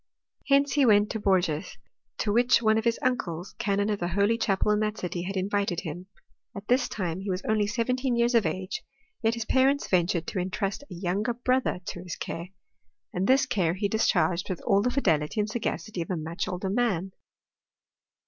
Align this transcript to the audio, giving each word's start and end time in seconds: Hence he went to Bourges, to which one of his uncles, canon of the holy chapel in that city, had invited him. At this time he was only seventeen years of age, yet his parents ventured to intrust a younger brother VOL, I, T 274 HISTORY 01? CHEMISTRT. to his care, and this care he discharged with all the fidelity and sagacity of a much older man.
Hence 0.47 0.71
he 0.71 0.83
went 0.83 1.11
to 1.11 1.19
Bourges, 1.19 1.77
to 2.17 2.33
which 2.33 2.59
one 2.59 2.79
of 2.79 2.85
his 2.85 2.97
uncles, 3.03 3.53
canon 3.59 3.91
of 3.91 3.99
the 3.99 4.07
holy 4.07 4.35
chapel 4.35 4.71
in 4.71 4.79
that 4.79 4.97
city, 4.97 5.21
had 5.21 5.37
invited 5.37 5.81
him. 5.81 6.07
At 6.55 6.67
this 6.67 6.89
time 6.89 7.19
he 7.19 7.29
was 7.29 7.43
only 7.43 7.67
seventeen 7.67 8.15
years 8.15 8.33
of 8.33 8.43
age, 8.47 8.81
yet 9.21 9.35
his 9.35 9.45
parents 9.45 9.87
ventured 9.87 10.25
to 10.25 10.39
intrust 10.39 10.81
a 10.89 10.95
younger 10.95 11.35
brother 11.35 11.73
VOL, 11.73 11.75
I, 11.75 11.77
T 11.77 11.83
274 12.09 12.13
HISTORY 12.15 12.39
01? 12.41 12.47
CHEMISTRT. 12.47 12.47
to 12.47 12.49
his 12.49 12.49
care, 12.49 12.53
and 13.19 13.27
this 13.27 13.45
care 13.45 13.73
he 13.75 13.87
discharged 13.87 14.49
with 14.49 14.61
all 14.61 14.81
the 14.81 14.89
fidelity 14.89 15.39
and 15.39 15.49
sagacity 15.51 16.01
of 16.01 16.09
a 16.09 16.17
much 16.17 16.47
older 16.47 16.69
man. 16.71 17.11